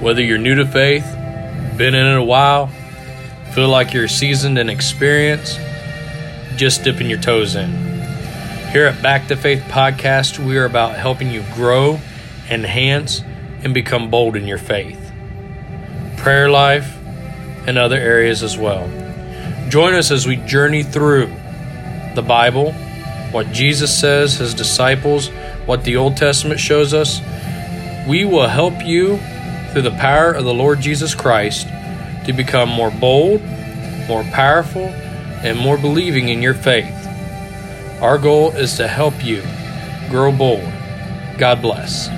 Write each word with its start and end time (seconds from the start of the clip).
Whether 0.00 0.22
you're 0.22 0.38
new 0.38 0.54
to 0.54 0.64
faith, 0.64 1.04
been 1.76 1.96
in 1.96 2.06
it 2.06 2.16
a 2.16 2.22
while, 2.22 2.68
feel 3.52 3.68
like 3.68 3.92
you're 3.92 4.06
seasoned 4.06 4.56
and 4.56 4.70
experienced, 4.70 5.58
just 6.54 6.84
dipping 6.84 7.10
your 7.10 7.20
toes 7.20 7.56
in. 7.56 7.72
Here 8.70 8.86
at 8.86 9.02
Back 9.02 9.26
to 9.26 9.34
Faith 9.34 9.64
Podcast, 9.64 10.38
we 10.38 10.56
are 10.56 10.66
about 10.66 10.94
helping 10.94 11.32
you 11.32 11.42
grow, 11.52 11.98
enhance, 12.48 13.22
and 13.64 13.74
become 13.74 14.08
bold 14.08 14.36
in 14.36 14.46
your 14.46 14.56
faith, 14.58 15.12
prayer 16.16 16.48
life, 16.48 16.96
and 17.66 17.76
other 17.76 17.96
areas 17.96 18.44
as 18.44 18.56
well. 18.56 18.86
Join 19.68 19.94
us 19.94 20.12
as 20.12 20.28
we 20.28 20.36
journey 20.36 20.84
through 20.84 21.26
the 22.14 22.24
Bible, 22.24 22.70
what 23.32 23.50
Jesus 23.50 23.98
says, 23.98 24.34
his 24.34 24.54
disciples, 24.54 25.28
what 25.66 25.82
the 25.82 25.96
Old 25.96 26.16
Testament 26.16 26.60
shows 26.60 26.94
us. 26.94 27.20
We 28.06 28.24
will 28.24 28.46
help 28.46 28.84
you 28.84 29.18
through 29.72 29.82
the 29.82 29.90
power 29.92 30.32
of 30.32 30.44
the 30.44 30.54
Lord 30.54 30.80
Jesus 30.80 31.14
Christ 31.14 31.68
to 32.26 32.32
become 32.32 32.68
more 32.68 32.90
bold, 32.90 33.42
more 34.06 34.24
powerful, 34.24 34.86
and 35.44 35.58
more 35.58 35.78
believing 35.78 36.28
in 36.28 36.42
your 36.42 36.54
faith. 36.54 36.94
Our 38.02 38.18
goal 38.18 38.50
is 38.52 38.76
to 38.76 38.88
help 38.88 39.24
you 39.24 39.42
grow 40.10 40.32
bold. 40.32 40.70
God 41.38 41.62
bless. 41.62 42.17